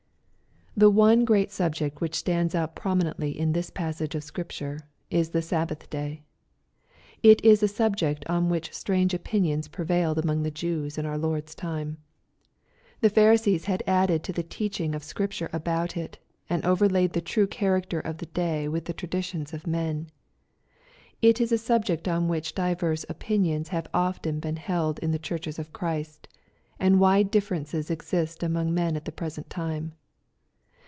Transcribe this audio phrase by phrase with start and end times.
[0.77, 4.79] The one great subject which stands out prominently in this passage of Scripture^
[5.11, 6.23] is the Sabbath day.
[7.21, 11.05] It is a subject on which strange opinions prevailed among the Jews in.
[11.05, 11.97] our Lord's time.
[13.01, 16.17] The Pharisees had added to the teaching of Scripture about it,
[16.49, 20.09] and overlaid the true character of the day with the traditions of men.—
[21.21, 25.59] ^It is a subject on which divers opinions have often been held in the Churches
[25.59, 26.29] of Christy
[26.79, 29.93] and wide differences exist among men at the present time.